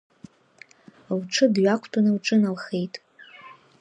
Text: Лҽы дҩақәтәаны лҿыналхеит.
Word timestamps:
Лҽы 1.19 1.45
дҩақәтәаны 1.53 2.09
лҿыналхеит. 2.15 2.93